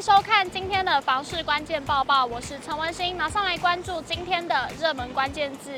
[0.00, 5.70] 收看今天的房市关键报报，我是陈文心，马上来关注今天的热门关键字。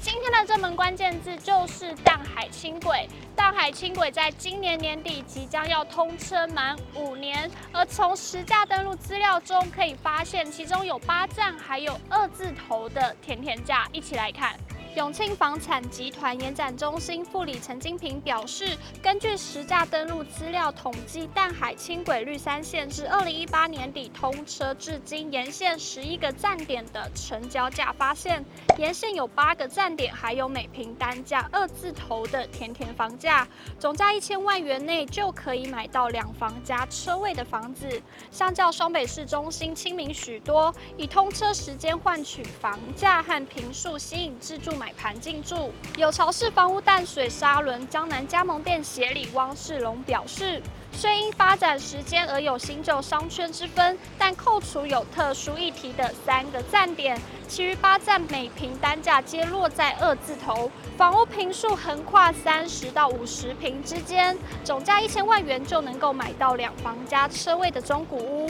[0.00, 3.08] 今天的热门关键字就是淡海轻轨。
[3.34, 14.54] 淡海轻轨在今年年底即将要通车满五年，而从实价登录资料中可以发现，其中有八站还有二字头的甜甜价，一起来看。
[14.96, 28.42] 永庆房产集团延展中心副理陈金平表示，根据实价登录资料统计，淡海轻轨绿山线至二零一八年底通车至今，沿线十一个站点的成交价发现，
[28.78, 33.46] 沿线有八个站点，还有每平单价二字头的甜甜房价，
[33.78, 44.85] 总价一千万元内就可以买到两房加车位的房子，相较双北市中心亲民许多，以通车时间换取房价和坪数，吸引自住买。
[44.86, 50.62] 买盘进驻，有巢氏房屋淡水沙仑江南加盟店协理汪世龙表示，
[50.92, 68.48] 虽因发展时间而有新旧商圈之分，但扣除有特殊议题的三个站点，其余八站每坪单价皆落在二字头，房屋坪数横跨三十到五十坪之间，总价一千万元就能够买到两房加车位的中古屋。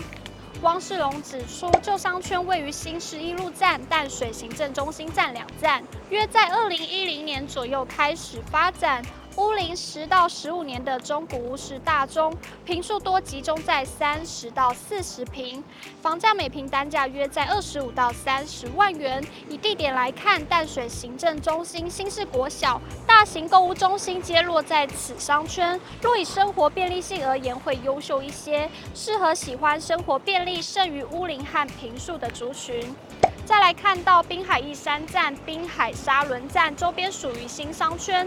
[0.66, 9.00] 汪世龙指出，旧商圈位于新市一路站、淡水行政中心站两站，约在二零一零年左右开始发展。
[9.36, 12.34] 屋龄十到十五年的中古屋是大宗，
[12.64, 15.62] 坪数多集中在三十到四十坪，
[16.00, 19.22] 房价每坪单价约在二十五到三十万元。
[19.50, 25.78] 以地点来看，淡水行政中心、新市国小、大型购物中心皆落在此商圈。
[26.00, 32.96] 若以生活便利性而言，会优秀一些，适合喜欢生活便利胜于屋龄和坪数的族群。
[33.44, 38.26] 再来看到滨海一山站、滨海沙仑站周边属于新商圈。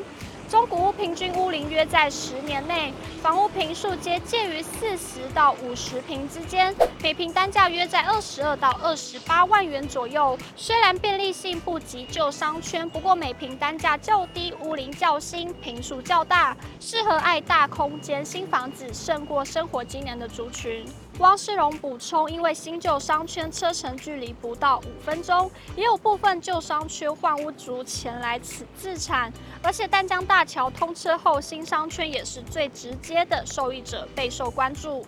[0.49, 10.35] 中古屋平均屋龄约在十年内，房屋坪数皆介于四十到五十坪之间，每坪单价约在二十二到二十八万元左右。
[10.55, 20.83] 虽然便利性不及旧商圈，不过每坪单价较低，屋龄较新，坪数较大，适合爱大空间新房子胜过生活机能的族群。
[21.19, 29.31] 汪世荣补充，因为新旧商圈车程距离不到五分钟，也有部分旧商圈换屋族前来此自产，
[29.61, 35.05] 而且淡江大桥通车后，新商圈也是最直接的受益者，备受关注。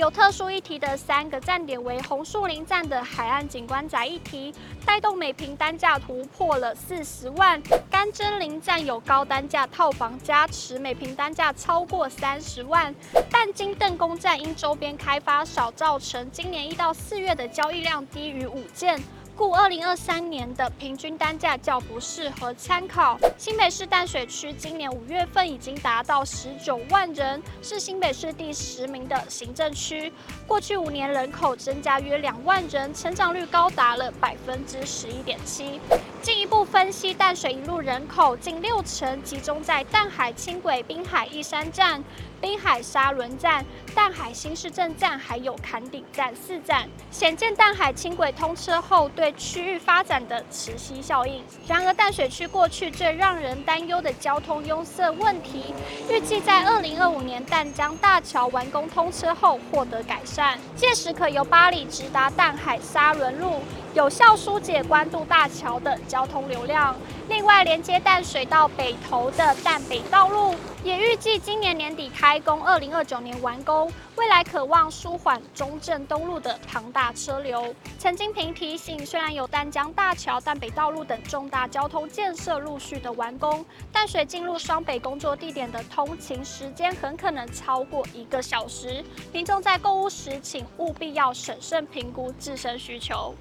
[0.00, 4.50] 有特殊议题的三个站点为红树林站的海岸景观宅议题，
[4.82, 12.90] 带动每平单价突破了四十万；甘蔗林站有高单价套房加持，每平单价超过三十万；
[13.30, 18.98] 但金邓公站因周边开发少，造成今年一到四月的交易量低于五件。
[19.40, 23.18] 故二零二三年的平均单价较不适合参考。
[23.38, 30.12] 新北市淡水区今年五月份已经达到十九万人，是新北市第十名的行政区。
[30.46, 35.80] 过去五年人口增加约两万人，成长率高达了百分之十一点七。
[36.20, 42.04] 进一步分析，淡水一路人口近六成集中在淡海轻轨滨海一山站。
[42.40, 43.64] 滨海沙仑站、
[43.94, 51.44] 淡海新市镇站还有坎顶站四站，显见淡海轻轨通车后对区域发展的磁吸效应。
[51.68, 55.74] 然而淡水区过去最让人担忧的交通拥塞问题，
[56.08, 63.60] 预计在二零二五年淡江大桥完工通车后获得改善，届时可由八里直达淡海沙仑路，
[63.92, 66.96] 有效疏解关渡大桥的交通流量。
[67.28, 73.90] 另外，连接淡水到北投的淡北道路也预计今年年底开开工，二零二九年完工。
[74.14, 77.74] 未来可望舒缓中正东路的庞大车流。
[77.98, 89.04] 陈金平提醒，虽然有淡江大桥、淡北道路等重大交通建设陆续的完工，淡水进入双北工作地点的通勤时间很可能超过一个小时。
[89.32, 93.34] 民众在购物时，请务必要审慎评估自身需求。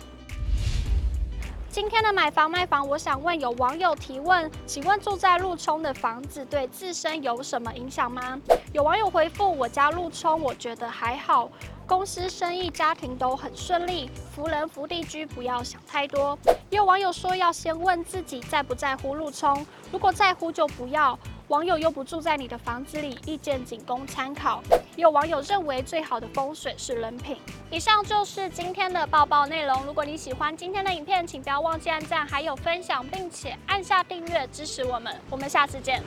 [1.79, 8.37] 今天的买房卖房，我想问有网友提问，请问住在陆冲的房子对自身有什么影响吗？
[8.73, 11.49] 有网友回复，我家陆冲，我觉得还好，
[11.87, 16.37] 公司、生意、家庭都很顺利，福人福地居，不要想太多。
[16.69, 21.17] 也有网友说要先问自己在不在乎路冲，如果在乎就不要。
[21.49, 24.61] 网友又不住在你的房子里，意见仅供参考。
[24.95, 27.37] 有网友认为最好的风水是人品。
[27.71, 29.83] 以上就是今天的报报内容。
[29.83, 35.19] 如果你喜欢今天的影片，请不要忘记按赞，还有分享，并且按下订阅支持我们。
[35.27, 36.03] 我们下次见。